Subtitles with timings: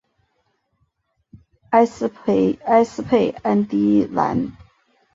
[1.69, 2.57] 埃斯佩
[3.43, 4.51] 安迪兰。